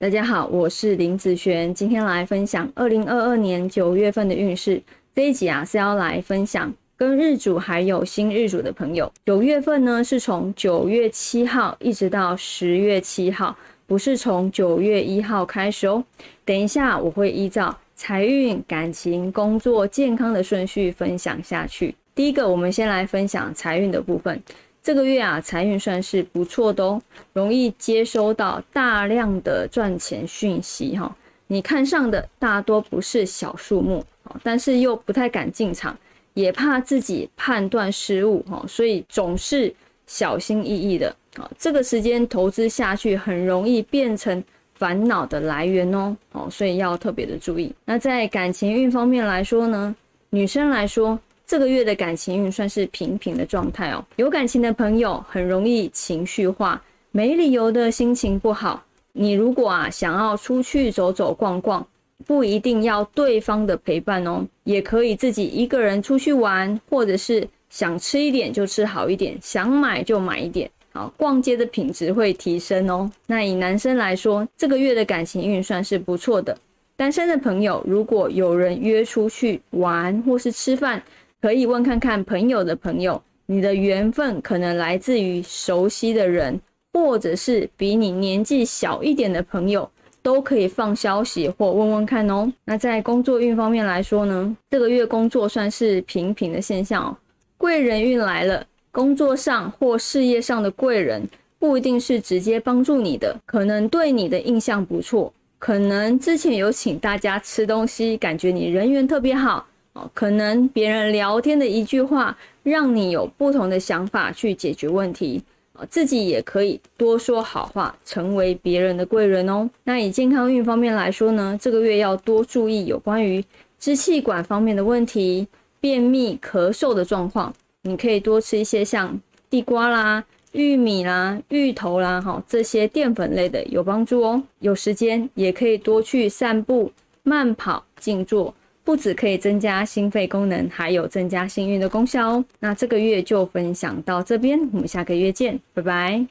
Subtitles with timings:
[0.00, 4.80] 大家好，我是林子璇，今天来分享二零二二年九月份的运势。
[5.12, 9.12] 这一集啊是要来分享跟日主还有新日主的朋友。
[9.26, 13.58] 九月份呢是从九月七号一直到十月七号，
[13.88, 16.04] 不是从九月一号开始哦。
[16.44, 21.92] 等一下我会依照财运、感情、工作、健康的顺序分享下去。
[22.14, 24.40] 第一个，我们先来分享财运的部分。
[24.88, 26.98] 这个月啊，财运算是不错的哦，
[27.34, 31.14] 容易接收到大量的赚钱讯息哈。
[31.46, 34.02] 你看上的大多不是小数目，
[34.42, 35.94] 但是又不太敢进场，
[36.32, 39.70] 也怕自己判断失误哈，所以总是
[40.06, 41.46] 小心翼翼的啊。
[41.58, 44.42] 这个时间投资下去，很容易变成
[44.76, 47.70] 烦恼的来源哦哦，所以要特别的注意。
[47.84, 49.94] 那在感情运方面来说呢，
[50.30, 51.20] 女生来说。
[51.48, 54.04] 这个月的感情运算是平平的状态哦。
[54.16, 56.78] 有感情的朋友很容易情绪化，
[57.10, 58.84] 没理由的心情不好。
[59.14, 61.84] 你如果啊想要出去走走逛逛，
[62.26, 70.70] 不一定要对方的陪伴哦，也可以自己一个人出去玩，或者是想吃一点就吃好一点，想买就买一点。
[70.92, 73.10] 好，逛街的品质会提升哦。
[73.26, 76.54] 那以男生来说，这个月的感情运算是不错的。
[76.94, 81.02] 单身的朋友，如果有人约出去玩或是吃饭，
[81.40, 86.60] 可以问看看朋友的朋友，你的缘分可能来自于熟悉的人，
[86.92, 89.88] 或者是比你年纪小一点的朋友，
[90.20, 92.52] 都可以放消息或问问看哦。
[92.64, 97.16] 那在工作运方面来说呢，这个月工作算是平平的现象哦。
[97.56, 101.22] 贵人运来了，工作上或事业上的贵人
[101.60, 109.64] 不一定是直接帮助你的，可能对你的印象不错，可能之前有请大家吃东西，感觉你人缘特别好。
[110.12, 115.42] 可能别人聊天的一句话，让你有不同的想法去解决问题，
[115.88, 119.68] 自己也可以多说好话，成为别人的贵人哦。
[119.84, 123.44] 那以健康运方面来说呢，这个月要多注意有关于
[123.78, 125.46] 支气管方面的问题，
[125.80, 134.42] 便秘、咳嗽的状况，你可以多吃一些像地瓜啦、玉米啦、芋头啦，哈，这些淀粉类的有帮助哦。
[134.58, 136.90] 有时间也可以多去散步、
[137.22, 138.52] 慢跑、静坐。
[138.88, 142.44] 不止可以增加心肺功能，还有增加幸运的功效哦。
[142.58, 146.24] 那这个月就分享到这边，我们下个月见，拜拜。